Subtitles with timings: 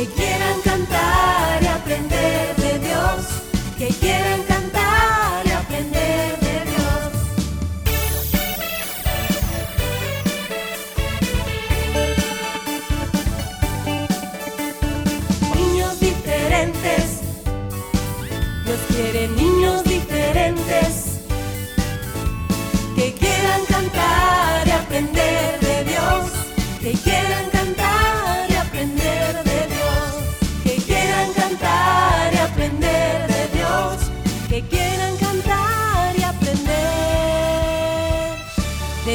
[0.00, 3.26] que quieran cantar y aprender de Dios,
[3.76, 4.40] que quieran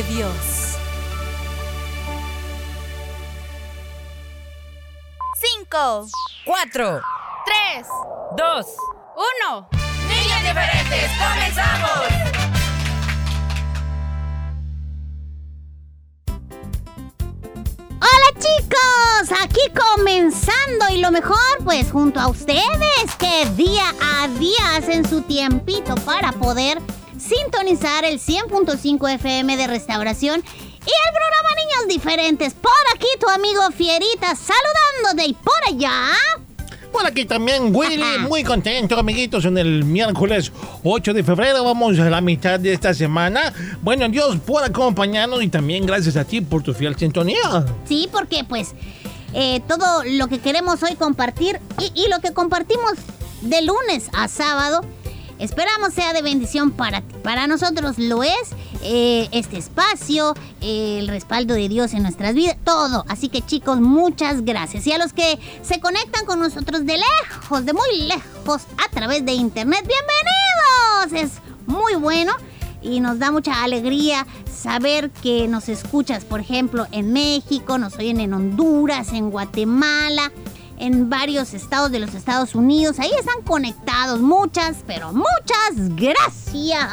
[0.10, 0.78] Dios.
[5.42, 6.08] Cinco,
[6.46, 7.02] Cuatro,
[7.46, 7.88] tres,
[8.38, 8.68] dos,
[9.16, 9.68] uno.
[10.08, 12.36] Niños diferentes, comenzamos.
[18.00, 24.76] Hola chicos, aquí comenzando y lo mejor pues junto a ustedes que día a día
[24.78, 26.80] hacen su tiempito para poder
[27.28, 32.54] sintonizar el 100.5 FM de restauración y el programa Niños Diferentes.
[32.54, 36.14] Por aquí tu amigo Fierita saludándote y por allá.
[36.92, 40.52] Por aquí también, Willy, muy contento, amiguitos, en el miércoles
[40.84, 41.64] 8 de febrero.
[41.66, 43.52] Vamos a la mitad de esta semana.
[43.82, 47.66] Bueno, Dios por acompañarnos y también gracias a ti por tu fiel sintonía.
[47.86, 48.76] Sí, porque pues
[49.34, 52.94] eh, todo lo que queremos hoy compartir y, y lo que compartimos
[53.42, 54.86] de lunes a sábado,
[55.40, 57.16] esperamos sea de bendición para ti.
[57.24, 58.52] Para nosotros lo es
[58.84, 63.06] eh, este espacio, eh, el respaldo de Dios en nuestras vidas, todo.
[63.08, 64.86] Así que chicos, muchas gracias.
[64.88, 69.26] Y a los que se conectan con nosotros de lejos, de muy lejos, a través
[69.26, 71.36] de internet, bienvenidos.
[71.36, 72.34] Es muy bueno
[72.82, 74.26] y nos da mucha alegría
[74.66, 80.32] saber que nos escuchas, por ejemplo, en México, nos oyen en Honduras, en Guatemala,
[80.78, 83.00] en varios estados de los Estados Unidos.
[83.00, 86.88] Ahí están conectados muchas, pero muchas gracias.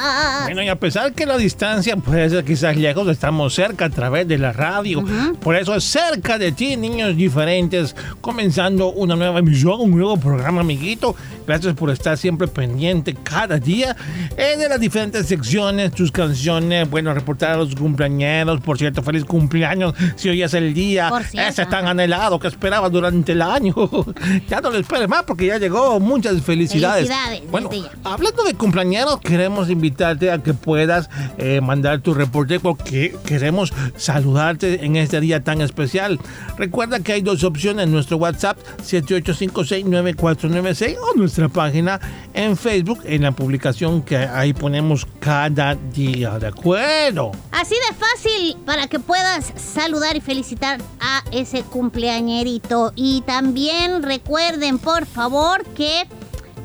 [0.44, 4.26] Bueno, y a pesar que la distancia puede ser quizás lejos, estamos cerca a través
[4.26, 5.04] de la radio.
[5.40, 10.60] Por eso es cerca de ti, niños diferentes, comenzando una nueva emisión, un nuevo programa,
[10.62, 11.14] amiguito.
[11.46, 13.96] Gracias por estar siempre pendiente cada día
[14.36, 18.60] de las diferentes secciones, tus canciones, bueno, reportar a los cumpleañeros.
[18.60, 22.48] Por cierto, feliz cumpleaños si hoy es el día Por cierto, ese tan anhelado que
[22.48, 23.71] esperabas durante el año.
[24.48, 25.98] ya no lo esperes más porque ya llegó.
[26.00, 27.08] Muchas felicidades.
[27.08, 27.70] Felicidades, Bueno,
[28.04, 34.84] hablando de cumpleaños, queremos invitarte a que puedas eh, mandar tu reporte porque queremos saludarte
[34.84, 36.18] en este día tan especial.
[36.56, 42.00] Recuerda que hay dos opciones en nuestro WhatsApp 78569496 o nuestra página
[42.34, 47.32] en Facebook en la publicación que ahí ponemos cada día, ¿de acuerdo?
[47.50, 52.92] Así de fácil para que puedas saludar y felicitar a ese cumpleañerito.
[52.96, 53.61] Y también
[54.02, 56.06] recuerden, por favor, que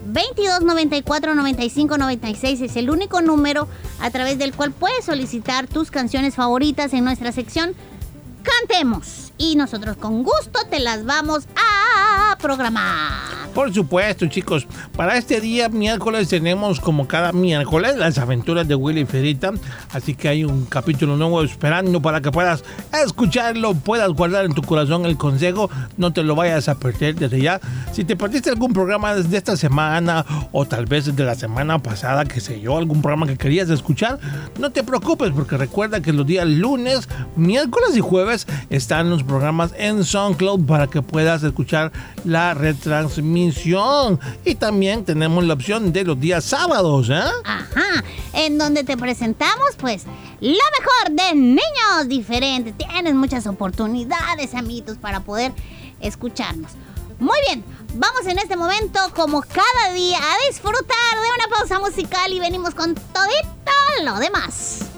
[0.05, 3.67] 22 94 95 96 es el único número
[3.99, 7.75] a través del cual puedes solicitar tus canciones favoritas en nuestra sección
[8.43, 9.26] Cantemos.
[9.37, 13.37] Y nosotros con gusto te las vamos a programar.
[13.57, 14.67] Por supuesto, chicos.
[14.95, 19.51] Para este día, miércoles, tenemos como cada miércoles las aventuras de Willy Ferita.
[19.91, 22.63] Así que hay un capítulo nuevo esperando para que puedas
[23.03, 25.71] escucharlo, puedas guardar en tu corazón el consejo.
[25.97, 27.59] No te lo vayas a perder desde ya.
[27.93, 32.25] Si te perdiste algún programa de esta semana o tal vez de la semana pasada,
[32.25, 34.19] que sé yo, algún programa que querías escuchar,
[34.59, 39.73] no te preocupes porque recuerda que los días lunes, miércoles y jueves están los programas
[39.77, 41.91] en SoundCloud para que puedas escuchar
[42.23, 44.19] la retransmisión.
[44.45, 47.21] Y también tenemos la opción de los días sábados, ¿eh?
[47.43, 48.03] Ajá,
[48.33, 50.05] en donde te presentamos pues
[50.41, 52.75] lo mejor de niños diferentes.
[52.77, 55.51] Tienes muchas oportunidades, amiguitos, para poder
[55.99, 56.71] escucharnos.
[57.19, 57.63] Muy bien,
[57.95, 62.75] vamos en este momento como cada día a disfrutar de una pausa musical y venimos
[62.75, 63.57] con todito
[64.03, 64.96] lo demás.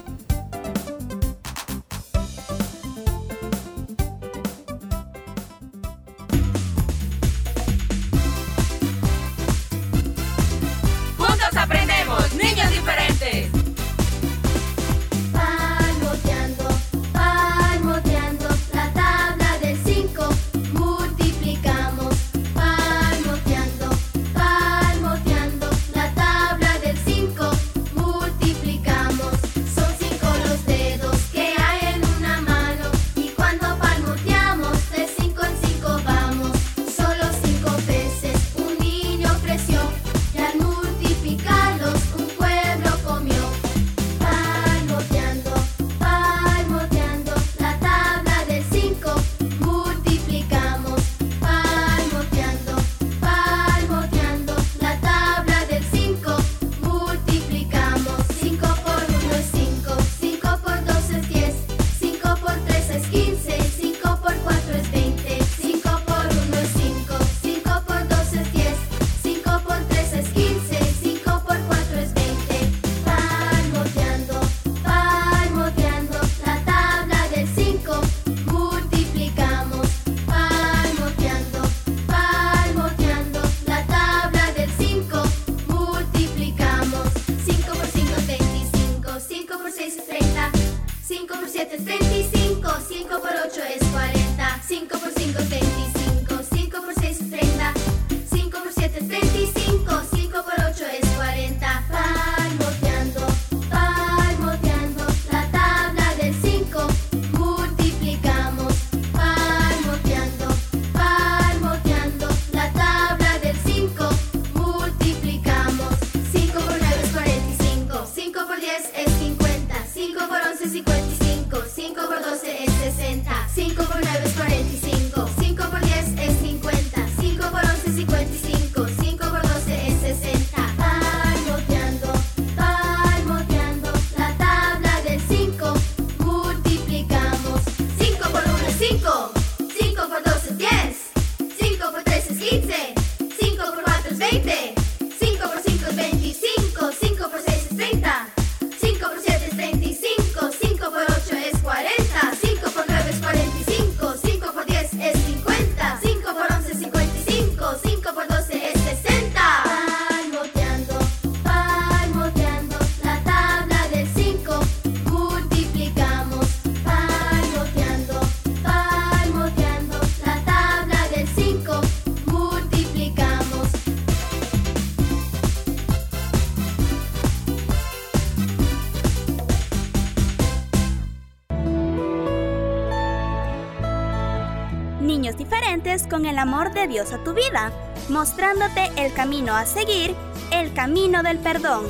[186.09, 187.71] Con el amor de Dios a tu vida,
[188.09, 190.15] mostrándote el camino a seguir,
[190.51, 191.85] el camino del perdón.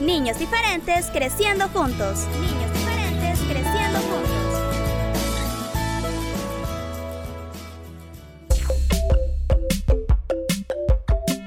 [0.00, 2.26] Niños diferentes creciendo juntos.
[2.40, 4.30] Niños diferentes creciendo juntos.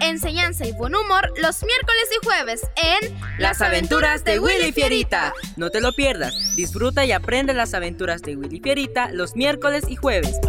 [0.01, 5.33] Enseñanza y buen humor los miércoles y jueves en Las aventuras de Willy Fierita.
[5.57, 6.33] No te lo pierdas.
[6.55, 10.39] Disfruta y aprende las aventuras de Willy Fierita los miércoles y jueves.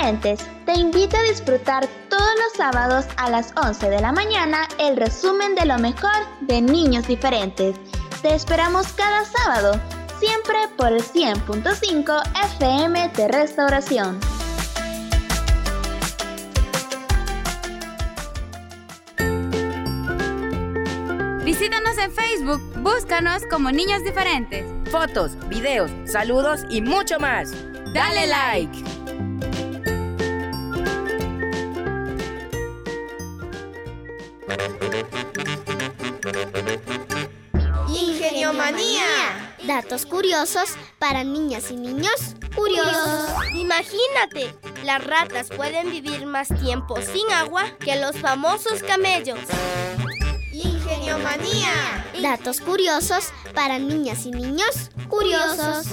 [0.00, 4.96] Diferentes, te invito a disfrutar todos los sábados a las 11 de la mañana el
[4.96, 7.76] resumen de lo mejor de Niños diferentes.
[8.22, 9.78] Te esperamos cada sábado,
[10.18, 12.22] siempre por el 100.5
[12.56, 14.18] FM de Restauración.
[21.44, 24.64] Visítanos en Facebook, búscanos como Niños Diferentes.
[24.90, 27.52] Fotos, videos, saludos y mucho más.
[27.92, 29.00] Dale like.
[38.50, 39.54] Ingeniomanía.
[39.64, 43.30] Datos curiosos para niñas y niños curiosos.
[43.54, 44.52] Imagínate,
[44.84, 49.38] las ratas pueden vivir más tiempo sin agua que los famosos camellos.
[50.52, 52.04] Ingeniomanía.
[52.20, 55.86] Datos curiosos para niñas y niños curiosos.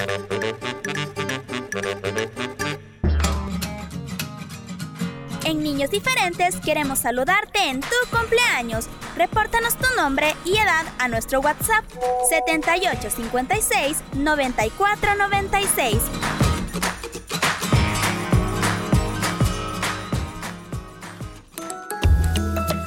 [5.47, 8.87] En Niños Diferentes queremos saludarte en tu cumpleaños.
[9.15, 11.85] Repórtanos tu nombre y edad a nuestro WhatsApp
[12.29, 16.01] 7856 9496.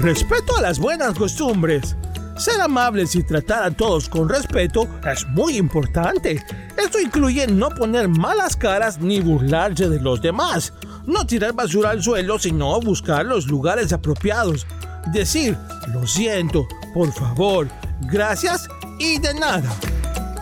[0.01, 1.97] respeto a las buenas costumbres.
[2.37, 6.43] Ser amables y tratar a todos con respeto es muy importante.
[6.77, 10.73] Esto incluye no poner malas caras ni burlarse de los demás.
[11.07, 14.67] No tirar basura al suelo, sino buscar los lugares apropiados.
[15.13, 15.57] Decir,
[15.93, 17.69] lo siento, por favor,
[18.03, 19.71] gracias y de nada.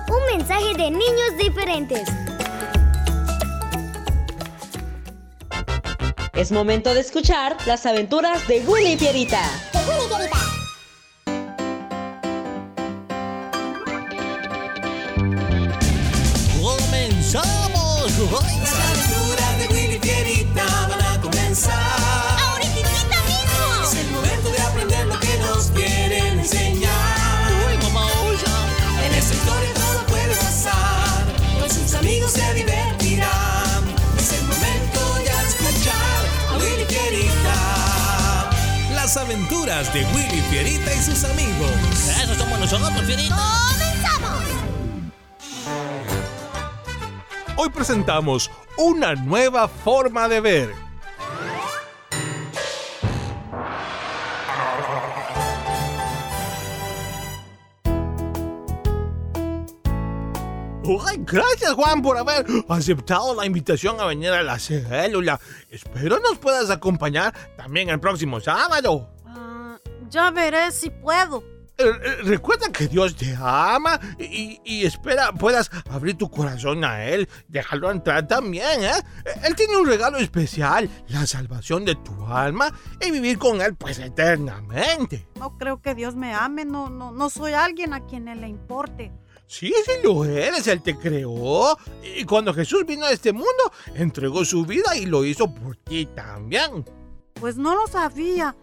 [0.08, 2.08] Un mensaje de niños diferentes.
[6.34, 9.42] Es momento de escuchar las aventuras de Willy y Pierita.
[39.18, 41.70] Aventuras de Willy Fierita y sus amigos.
[42.22, 43.36] Eso somos nosotros, Fierita.
[43.70, 44.44] ¡Comenzamos!
[47.56, 50.87] Hoy presentamos una nueva forma de ver.
[61.06, 65.38] Ay, gracias Juan por haber aceptado la invitación a venir a la célula.
[65.70, 69.10] Espero nos puedas acompañar también el próximo sábado.
[69.26, 69.78] Ah,
[70.08, 71.44] ya veré si puedo.
[71.80, 77.04] Eh, eh, Recuerda que Dios te ama y, y espera puedas abrir tu corazón a
[77.04, 79.00] Él, dejarlo entrar también, ¿eh?
[79.44, 84.00] Él tiene un regalo especial, la salvación de tu alma y vivir con Él pues
[84.00, 85.28] eternamente.
[85.36, 88.48] No creo que Dios me ame, no, no, no soy alguien a quien Él le
[88.48, 89.12] importe.
[89.48, 91.76] Sí, sí lo eres, Él te creó.
[92.16, 96.06] Y cuando Jesús vino a este mundo, entregó su vida y lo hizo por ti
[96.14, 96.84] también.
[97.32, 98.54] Pues no lo sabía.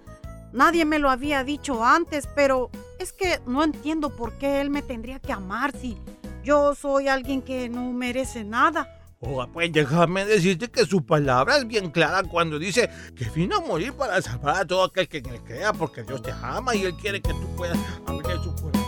[0.54, 4.84] Nadie me lo había dicho antes, pero es que no entiendo por qué Él me
[4.84, 5.98] tendría que amar si
[6.44, 8.88] yo soy alguien que no merece nada.
[9.22, 13.62] Oh, pues déjame decirte que su palabra es bien clara cuando dice que vino a
[13.62, 16.96] morir para salvar a todo aquel que le crea, porque Dios te ama y Él
[16.96, 18.85] quiere que tú puedas abrir su corazón.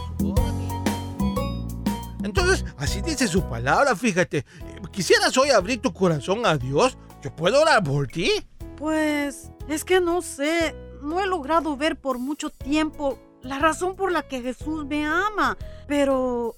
[2.27, 4.45] Entonces, así dice su palabra, fíjate.
[4.91, 6.97] ¿Quisieras hoy abrir tu corazón a Dios?
[7.23, 8.29] ¿Yo puedo orar por ti?
[8.75, 14.11] Pues es que no sé, no he logrado ver por mucho tiempo la razón por
[14.11, 15.57] la que Jesús me ama,
[15.87, 16.57] pero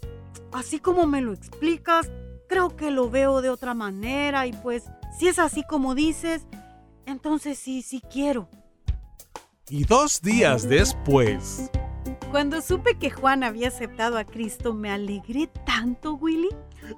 [0.52, 2.10] así como me lo explicas,
[2.48, 4.86] creo que lo veo de otra manera y pues
[5.20, 6.48] si es así como dices,
[7.06, 8.50] entonces sí, sí quiero.
[9.70, 11.70] Y dos días después.
[12.32, 16.50] Cuando supe que Juan había aceptado a Cristo, me alegré tanto, Willy.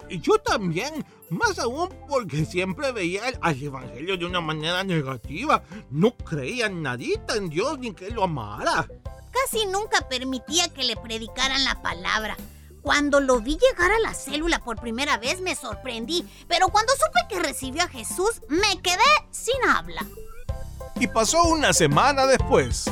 [0.09, 5.63] Y yo también, más aún porque siempre veía el- al Evangelio de una manera negativa.
[5.89, 8.87] No creía en nadita en Dios ni que Él lo amara.
[9.31, 12.35] Casi nunca permitía que le predicaran la palabra.
[12.81, 17.19] Cuando lo vi llegar a la célula por primera vez me sorprendí, pero cuando supe
[17.29, 18.97] que recibió a Jesús me quedé
[19.29, 20.05] sin habla.
[20.99, 22.85] Y pasó una semana después.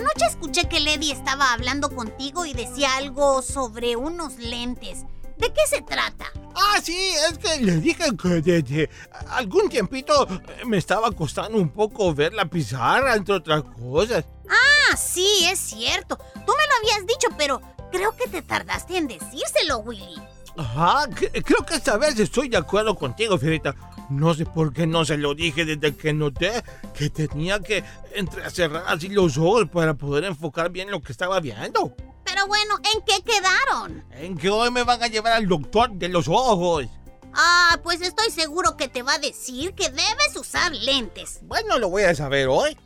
[0.00, 5.04] Anoche escuché que Lady estaba hablando contigo y decía algo sobre unos lentes.
[5.36, 6.24] ¿De qué se trata?
[6.54, 8.90] Ah, sí, es que le dije que desde
[9.28, 10.26] algún tiempito
[10.66, 14.24] me estaba costando un poco ver la pizarra, entre otras cosas.
[14.48, 16.16] Ah, sí, es cierto.
[16.16, 20.20] Tú me lo habías dicho, pero creo que te tardaste en decírselo, Willy.
[20.56, 23.74] Ajá, cre- creo que esta vez estoy de acuerdo contigo, Fierita.
[24.10, 26.64] No sé por qué no se lo dije desde que noté
[26.94, 31.94] que tenía que entrecerrar así los ojos para poder enfocar bien lo que estaba viendo.
[32.24, 34.04] Pero bueno, ¿en qué quedaron?
[34.10, 36.86] En que hoy me van a llevar al doctor de los ojos.
[37.32, 41.38] Ah, pues estoy seguro que te va a decir que debes usar lentes.
[41.42, 42.76] Bueno, lo voy a saber hoy.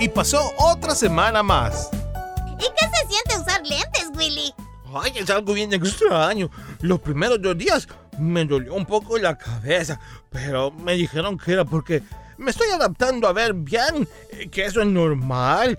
[0.00, 1.90] Y pasó otra semana más.
[2.58, 4.54] ¿Y qué se siente usar lentes, Willy?
[4.94, 6.50] Ay, es algo bien extraño.
[6.80, 7.86] Los primeros dos días
[8.18, 9.98] me dolió un poco la cabeza,
[10.30, 12.02] pero me dijeron que era porque
[12.38, 15.78] me estoy adaptando a ver bien, eh, que eso es normal.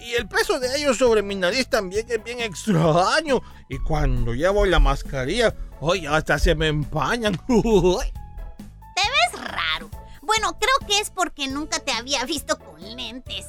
[0.00, 3.40] Y el peso de ellos sobre mi nariz también es bien extraño.
[3.68, 7.34] Y cuando llevo la mascarilla, hoy hasta se me empañan.
[7.48, 9.90] Te ves raro.
[10.22, 13.46] Bueno, creo que es porque nunca te había visto con lentes.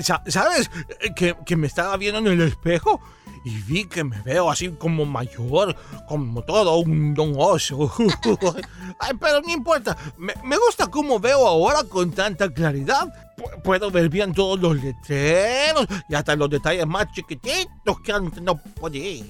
[0.00, 0.70] Sa- ¿Sabes?
[1.00, 3.00] Eh, Que, que me estaba viendo en el espejo
[3.44, 5.76] y vi que me veo así como mayor,
[6.08, 7.92] como todo un don oso.
[9.00, 13.12] Ay, pero no importa, me, me gusta cómo veo ahora con tanta claridad.
[13.36, 18.42] Pu- puedo ver bien todos los letreros y hasta los detalles más chiquititos que antes
[18.42, 19.24] no podía.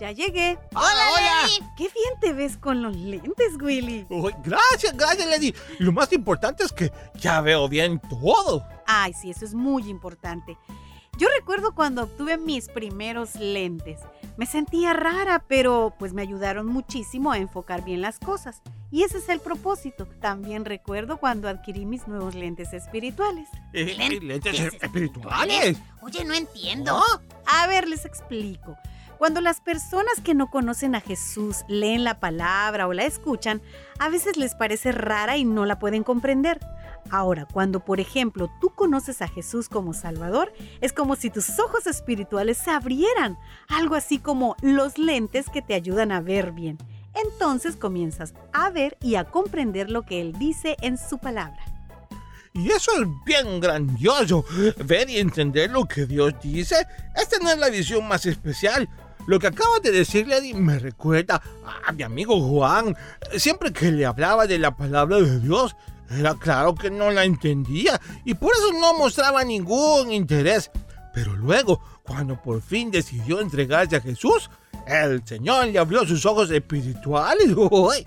[0.00, 0.58] Ya llegué.
[0.74, 1.48] ¡Hola, hola!
[1.76, 4.04] Qué bien te ves con los lentes, Willy.
[4.10, 5.54] Uy, gracias, gracias, Lady.
[5.78, 6.90] Lo más importante es que
[7.20, 8.66] ya veo bien todo.
[8.84, 10.56] Ay, sí, eso es muy importante.
[11.18, 14.00] Yo recuerdo cuando obtuve mis primeros lentes.
[14.36, 18.62] Me sentía rara, pero pues me ayudaron muchísimo a enfocar bien las cosas.
[18.90, 20.06] Y ese es el propósito.
[20.20, 23.48] También recuerdo cuando adquirí mis nuevos lentes espirituales.
[23.72, 25.78] Eh, eh, ¿Lentes espirituales?
[26.00, 27.00] Oye, no entiendo.
[27.46, 28.76] A ver, les explico.
[29.18, 33.62] Cuando las personas que no conocen a Jesús leen la palabra o la escuchan,
[33.98, 36.58] a veces les parece rara y no la pueden comprender.
[37.10, 41.86] Ahora, cuando por ejemplo tú conoces a Jesús como Salvador, es como si tus ojos
[41.86, 46.78] espirituales se abrieran, algo así como los lentes que te ayudan a ver bien.
[47.14, 51.62] Entonces comienzas a ver y a comprender lo que Él dice en su palabra.
[52.54, 54.44] Y eso es bien grandioso.
[54.84, 58.88] Ver y entender lo que Dios dice es tener la visión más especial.
[59.26, 61.40] Lo que acabas de decirle Eddie, me recuerda
[61.86, 62.96] a mi amigo Juan.
[63.36, 65.76] Siempre que le hablaba de la palabra de Dios,
[66.18, 70.70] era claro que no la entendía y por eso no mostraba ningún interés.
[71.14, 74.48] Pero luego, cuando por fin decidió entregarse a Jesús,
[74.86, 77.48] el Señor le abrió sus ojos espirituales.
[77.56, 78.06] Uy,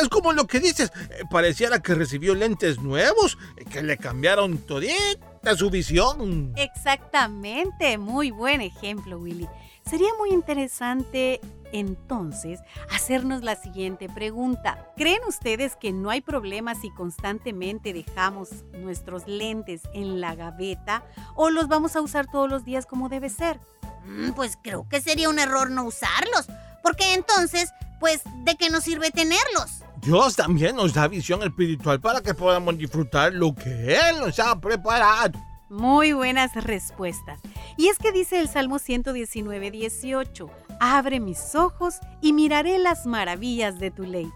[0.00, 4.58] Es como lo que dices, eh, pareciera que recibió lentes nuevos eh, que le cambiaron
[4.58, 6.52] todita su visión.
[6.56, 9.48] Exactamente, muy buen ejemplo, Willy.
[9.88, 11.40] Sería muy interesante
[11.72, 12.60] entonces
[12.90, 14.86] hacernos la siguiente pregunta.
[14.96, 21.02] ¿Creen ustedes que no hay problema si constantemente dejamos nuestros lentes en la gaveta
[21.34, 23.58] o los vamos a usar todos los días como debe ser?
[24.04, 26.46] Mm, Pues creo que sería un error no usarlos.
[26.82, 27.70] Porque entonces,
[28.00, 29.82] pues, ¿de qué nos sirve tenerlos?
[30.02, 34.58] Dios también nos da visión espiritual para que podamos disfrutar lo que Él nos ha
[34.60, 35.38] preparado.
[35.72, 37.40] Muy buenas respuestas.
[37.78, 43.78] Y es que dice el Salmo 119, 18, abre mis ojos y miraré las maravillas
[43.78, 44.30] de tu ley.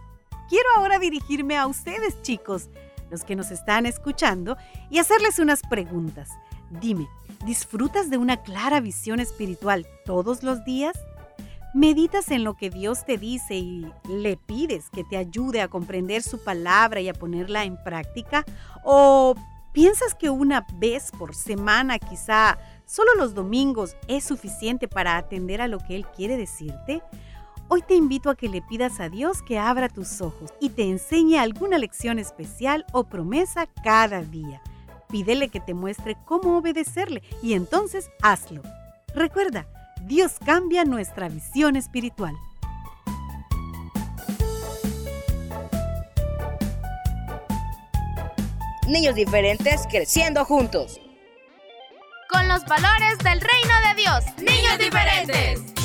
[0.48, 2.70] Quiero ahora dirigirme a ustedes, chicos,
[3.10, 4.56] los que nos están escuchando,
[4.88, 6.30] y hacerles unas preguntas.
[6.80, 7.06] Dime,
[7.44, 10.98] ¿disfrutas de una clara visión espiritual todos los días?
[11.74, 16.22] ¿Meditas en lo que Dios te dice y le pides que te ayude a comprender
[16.22, 18.46] su palabra y a ponerla en práctica?
[18.82, 19.34] ¿O
[19.76, 25.68] piensas que una vez por semana, quizá solo los domingos, es suficiente para atender a
[25.68, 27.02] lo que Él quiere decirte?
[27.68, 30.84] Hoy te invito a que le pidas a Dios que abra tus ojos y te
[30.84, 34.62] enseñe alguna lección especial o promesa cada día.
[35.10, 38.62] Pídele que te muestre cómo obedecerle y entonces hazlo.
[39.14, 39.66] Recuerda,
[40.06, 42.34] Dios cambia nuestra visión espiritual.
[48.86, 51.00] Niños diferentes creciendo juntos.
[52.30, 54.24] Con los valores del reino de Dios.
[54.38, 55.75] Niños diferentes.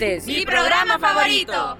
[0.00, 1.76] Mi programa favorito.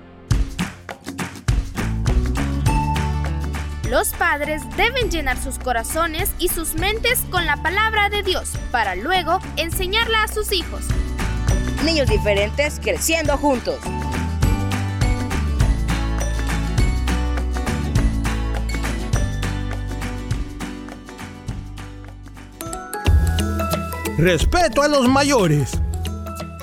[3.89, 8.95] Los padres deben llenar sus corazones y sus mentes con la palabra de Dios para
[8.95, 10.85] luego enseñarla a sus hijos.
[11.83, 13.79] Niños diferentes creciendo juntos.
[24.19, 25.80] Respeto a los mayores.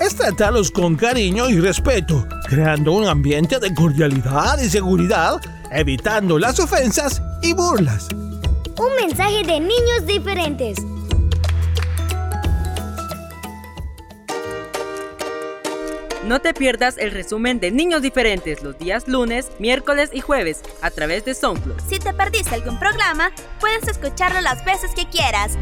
[0.08, 5.38] Es tratarlos con cariño y respeto, creando un ambiente de cordialidad y seguridad,
[5.70, 8.08] evitando las ofensas y burlas.
[8.14, 10.78] Un mensaje de niños diferentes.
[16.24, 20.90] No te pierdas el resumen de Niños Diferentes los días lunes, miércoles y jueves a
[20.90, 21.82] través de SoundCloud.
[21.86, 25.58] Si te perdiste algún programa, puedes escucharlo las veces que quieras.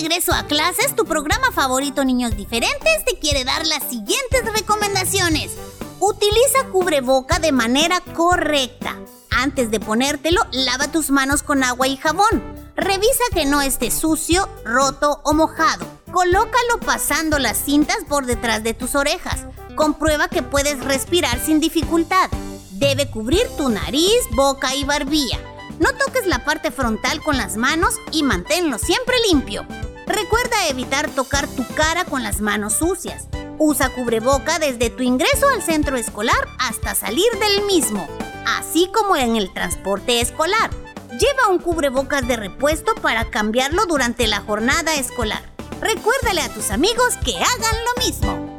[0.00, 5.56] Regreso a clases, tu programa favorito Niños Diferentes te quiere dar las siguientes recomendaciones.
[5.98, 8.96] Utiliza cubreboca de manera correcta.
[9.28, 12.44] Antes de ponértelo, lava tus manos con agua y jabón.
[12.76, 15.84] Revisa que no esté sucio, roto o mojado.
[16.12, 19.46] Colócalo pasando las cintas por detrás de tus orejas.
[19.74, 22.30] Comprueba que puedes respirar sin dificultad.
[22.70, 25.40] Debe cubrir tu nariz, boca y barbilla.
[25.80, 29.66] No toques la parte frontal con las manos y manténlo siempre limpio.
[30.08, 33.28] Recuerda evitar tocar tu cara con las manos sucias.
[33.58, 38.08] Usa cubreboca desde tu ingreso al centro escolar hasta salir del mismo,
[38.46, 40.70] así como en el transporte escolar.
[41.10, 45.42] Lleva un cubrebocas de repuesto para cambiarlo durante la jornada escolar.
[45.80, 48.56] Recuérdale a tus amigos que hagan lo mismo.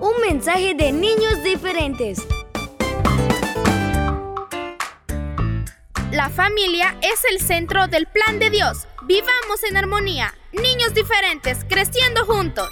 [0.00, 2.18] Un mensaje de niños diferentes.
[6.10, 8.88] La familia es el centro del plan de Dios.
[9.06, 10.34] Vivamos en armonía.
[10.52, 12.70] Niños diferentes, creciendo juntos.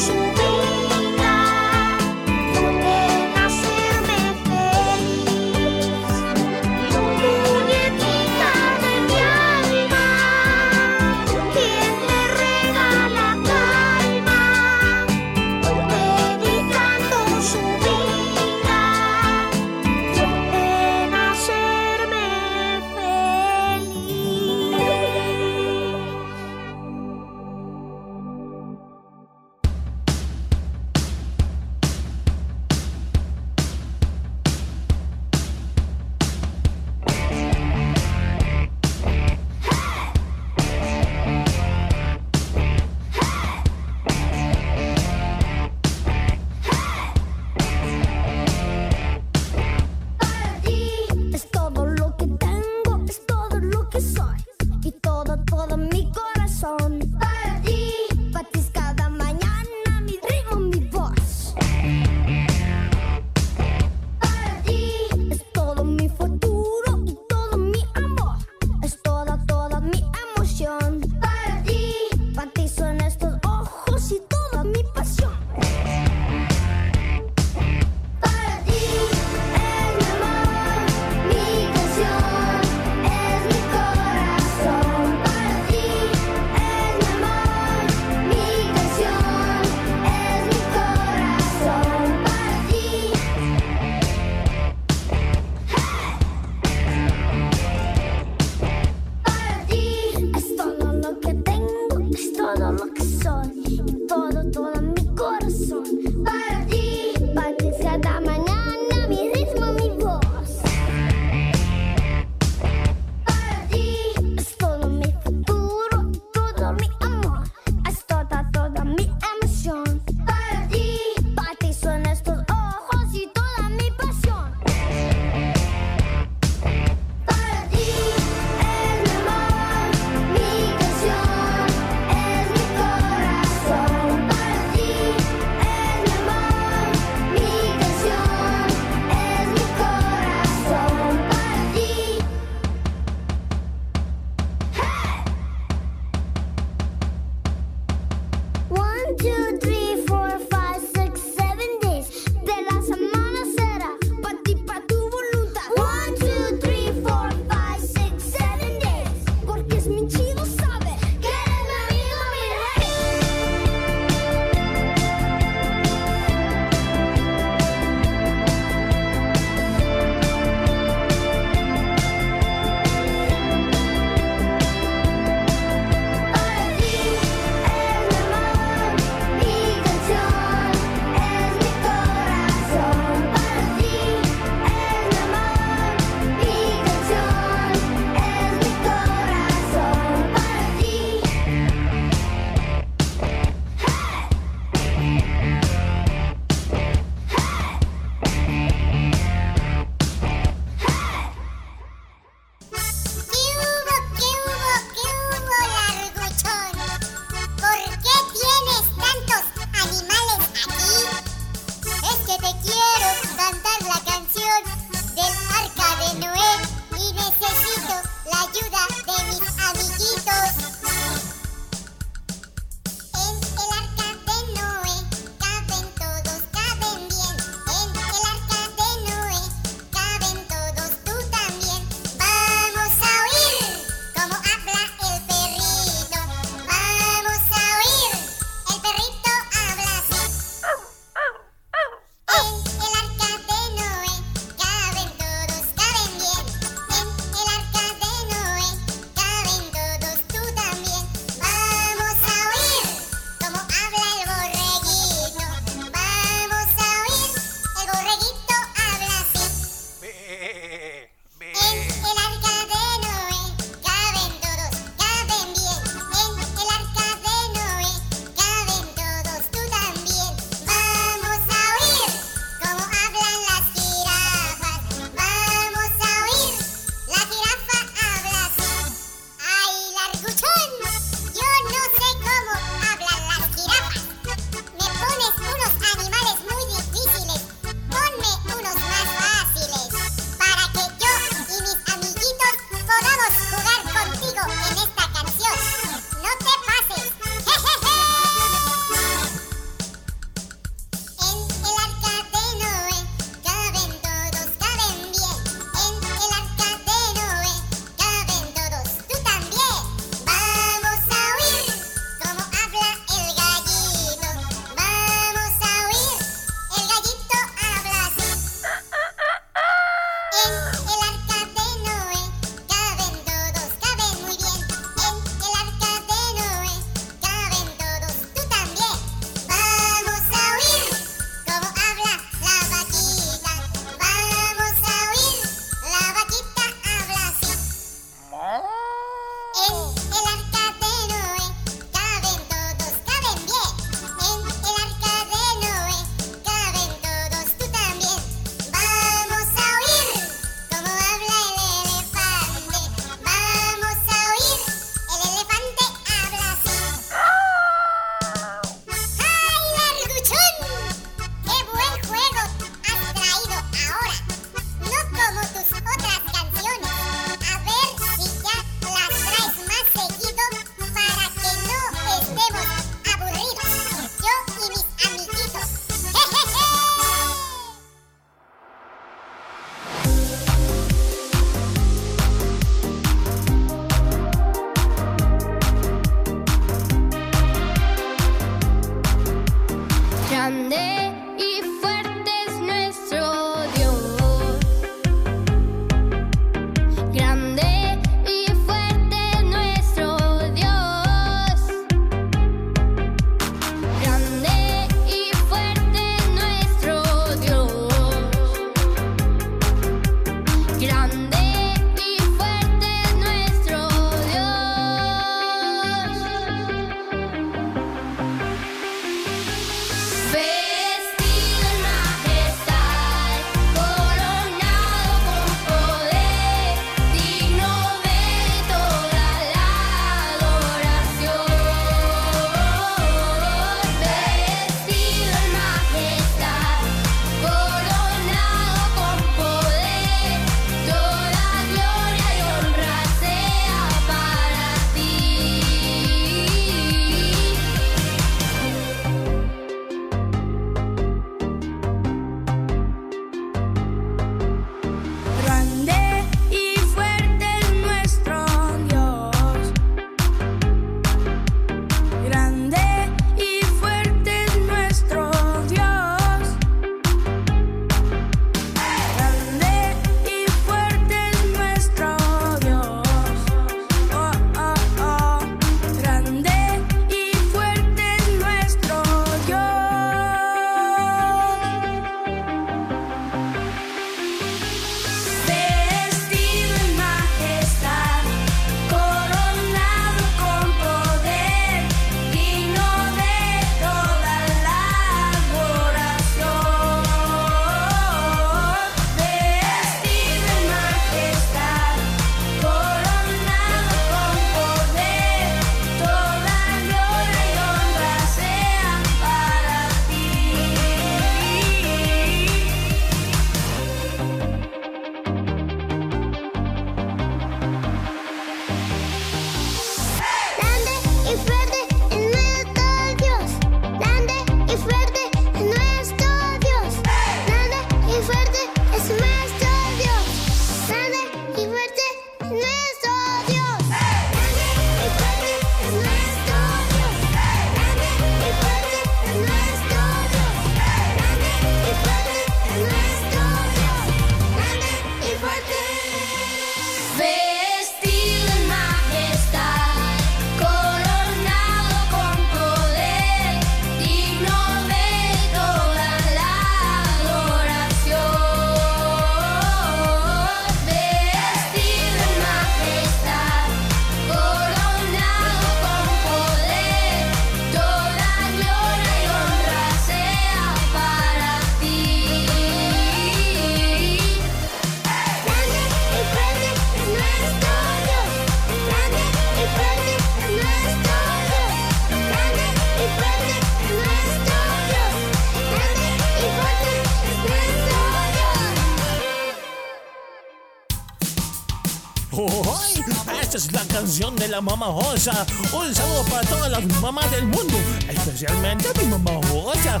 [594.60, 595.46] Mamá Osa.
[595.72, 600.00] Un saludo para todas las mamás del mundo, especialmente mi mamá Osa.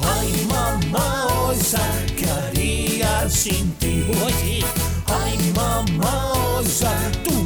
[0.00, 1.80] Ay, mamá Osa,
[2.16, 4.04] ¿qué haría sin ti?
[4.24, 4.64] Oye,
[5.06, 6.92] ay, mamá Osa,
[7.24, 7.41] tú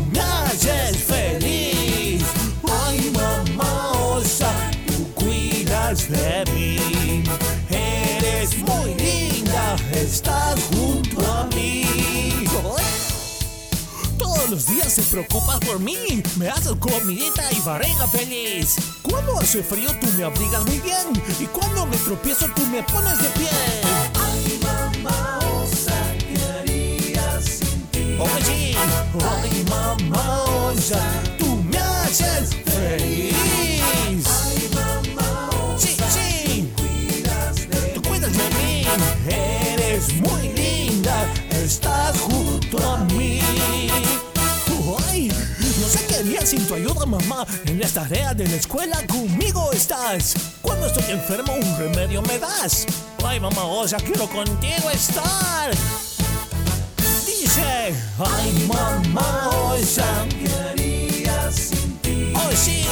[14.46, 18.76] Todos los días te preocupas por mí, me haces comidita y barriga feliz.
[19.02, 23.20] Cuando hace frío tú me abrigas muy bien y cuando me tropiezo tú me pones
[23.20, 23.48] de pie.
[24.14, 28.16] Ay, mamá, osa, ¿qué haría sin ti?
[28.20, 28.76] Oye,
[29.42, 31.02] ay, mamá, osa,
[31.40, 33.34] tú me haces feliz.
[34.46, 36.72] Ay, mamá, osa, sí, sí.
[37.94, 38.86] Tú cuidas de mí,
[39.28, 43.40] eres muy linda, estás junto a mí.
[45.86, 47.46] Ay, no sé qué haría sin tu ayuda, mamá.
[47.66, 50.34] En las tareas de la escuela conmigo estás.
[50.60, 52.86] Cuando estoy enfermo, un remedio me das.
[53.24, 55.70] Ay, mamá, osa, quiero contigo estar.
[57.24, 62.32] Dice, ay, mamá, osa, ¿qué haría sin ti?
[62.34, 62.84] Oh, sí,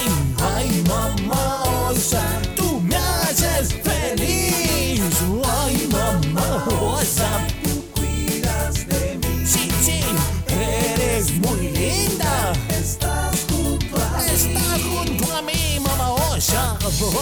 [0.55, 2.23] ay, mamá, osa,
[2.55, 5.03] tú me haces feliz.
[5.45, 7.64] Ay, mamá, tú
[12.95, 13.41] Estás
[14.83, 15.79] junto a mí.
[15.81, 16.11] Mamá.
[17.01, 17.15] Voy.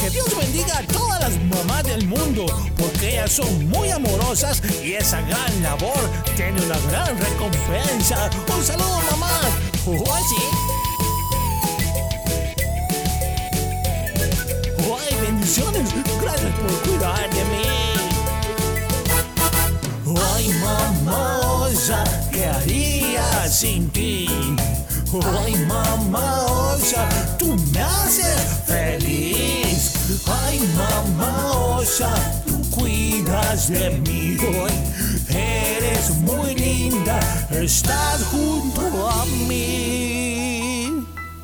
[0.00, 2.46] Que Dios bendiga a todas las mamás del mundo,
[2.76, 5.98] porque ellas son muy amorosas y esa gran labor
[6.36, 8.30] tiene una gran recompensa.
[8.56, 9.40] Un saludo, mamá.
[9.86, 10.67] Oh, sí.
[15.48, 15.94] Bendiciones!
[16.20, 17.62] Gracias por cuidar de mí.
[20.34, 22.04] ¡Ay, mamá osa!
[22.30, 24.28] ¿Qué haría sin ti?
[25.42, 26.44] ¡Ay, mamá
[26.74, 27.08] osa!
[27.38, 28.36] ¡Tú me haces
[28.66, 29.94] feliz!
[30.26, 32.10] ¡Ay, mamá osa!
[32.46, 34.36] ¡Tú cuidas de mí!
[34.40, 34.74] ¡Ay,
[35.30, 37.18] eres muy linda!
[37.50, 40.37] ¡Estás junto a mí!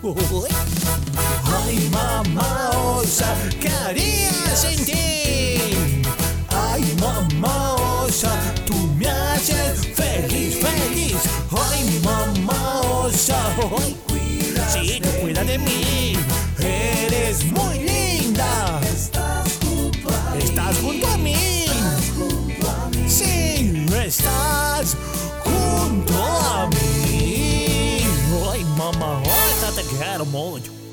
[0.05, 1.89] ¡Ay!
[1.91, 4.93] Mamá osa, ¿qué haría sin ti?
[6.51, 8.31] Ay, mamá osa,
[8.67, 11.17] tú me haces feliz, feliz.
[11.51, 13.57] Ay, mamá osa,
[14.69, 16.19] sí, tú cuida de mí.
[16.59, 18.81] Eres muy linda.
[18.83, 20.45] Estás junto a mí.
[20.45, 23.09] Estás junto a mí.
[23.09, 24.97] Sí, estás
[30.01, 30.84] osa, te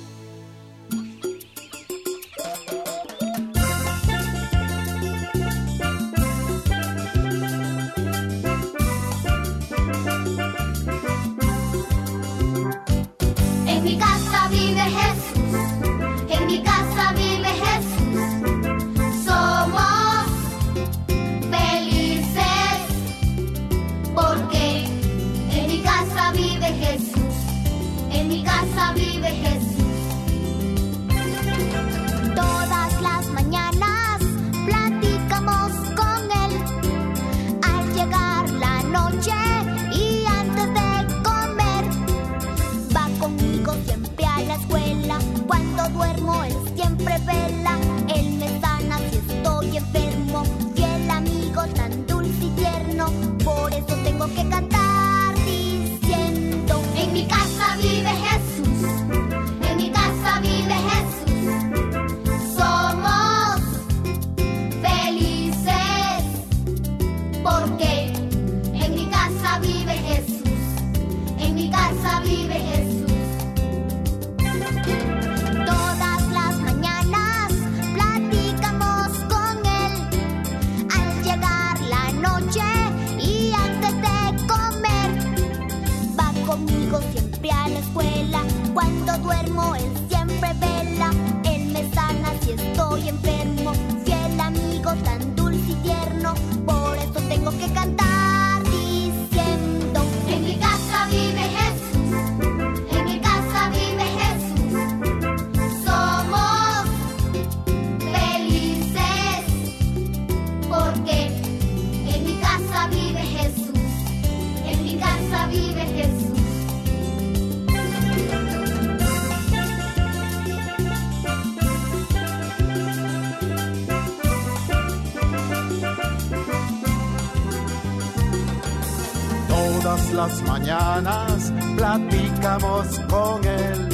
[133.08, 133.90] con él.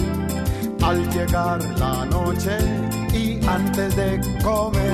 [0.82, 2.58] Al llegar la noche
[3.14, 4.87] y antes de comer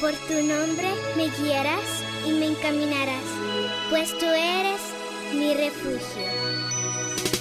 [0.00, 3.22] Por tu nombre me guiarás y me encaminarás,
[3.90, 4.80] pues tú eres
[5.34, 7.37] mi refugio.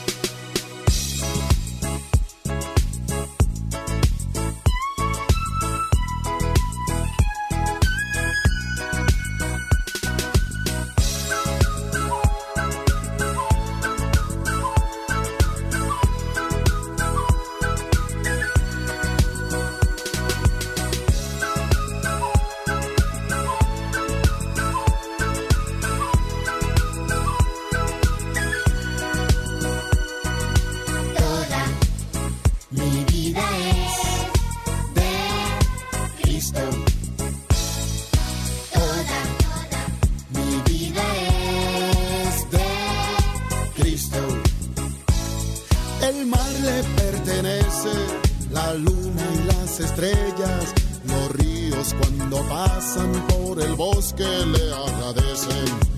[36.37, 36.59] visto.
[38.73, 39.19] Toda
[40.35, 41.05] mi vida
[42.25, 42.69] es de
[43.77, 44.21] Cristo.
[46.09, 47.95] El mar le pertenece,
[48.51, 50.63] la luna y las estrellas,
[51.11, 55.96] los ríos cuando pasan por el bosque le agradecen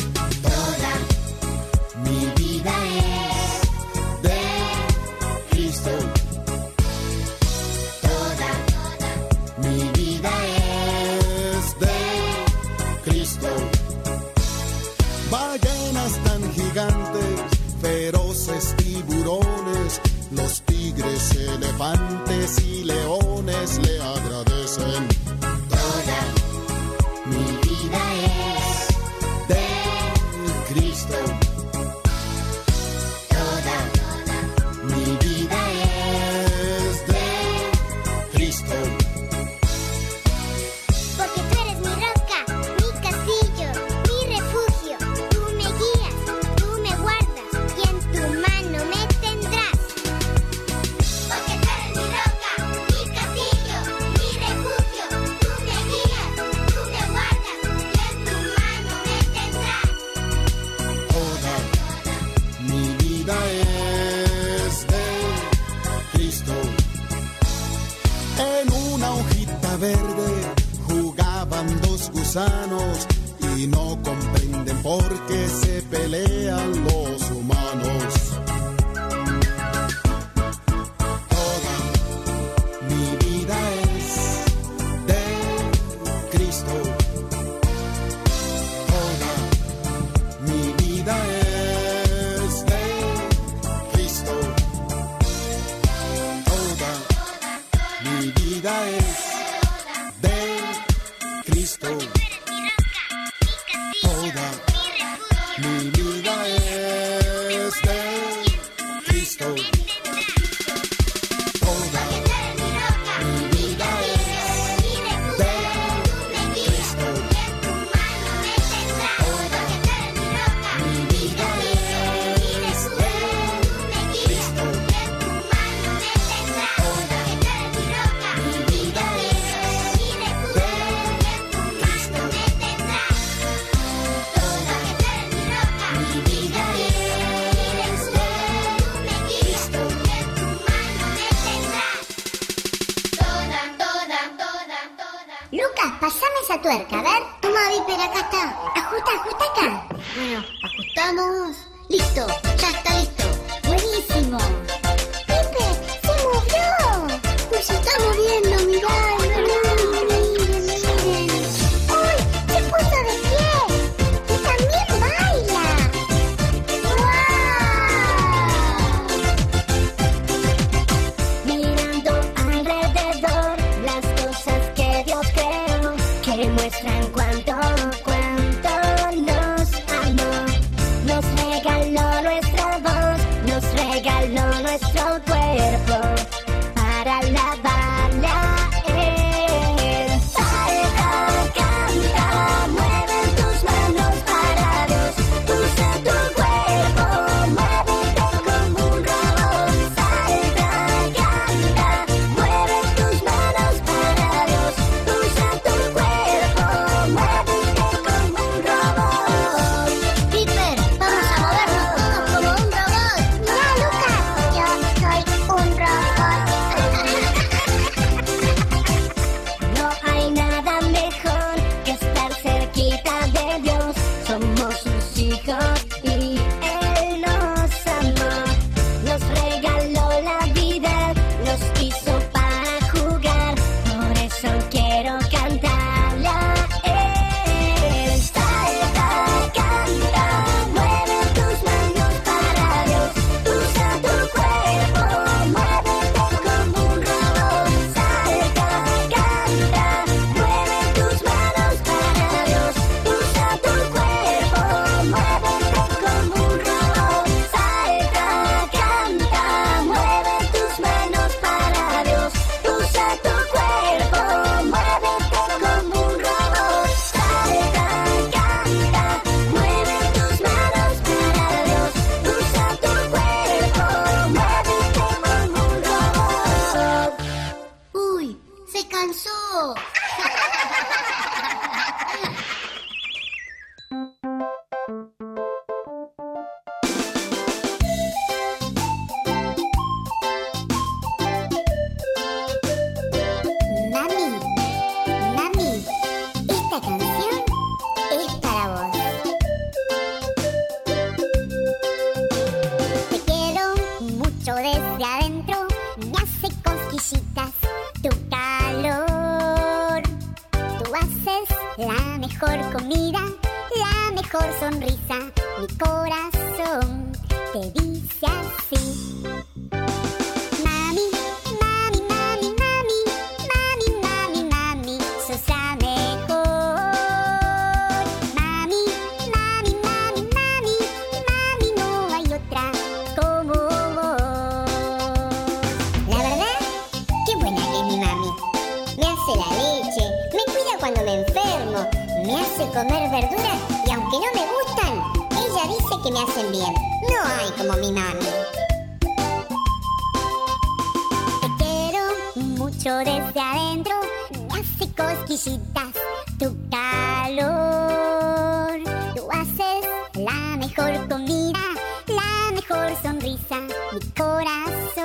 [76.10, 77.09] pelean alone.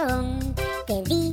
[0.06, 0.38] 灯，
[0.86, 1.23] 给 V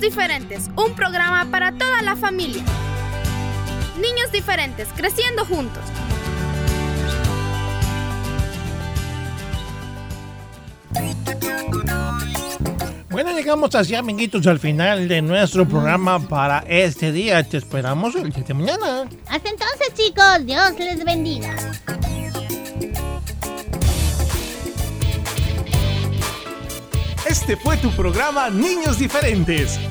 [0.00, 2.62] Diferentes, un programa para toda la familia.
[4.00, 5.82] Niños Diferentes, creciendo juntos.
[13.10, 17.42] Bueno, llegamos así, amiguitos, al final de nuestro programa para este día.
[17.42, 19.08] Te esperamos el día de mañana.
[19.28, 21.54] Hasta entonces, chicos, Dios les bendiga.
[27.28, 29.78] Este fue tu programa Niños Diferentes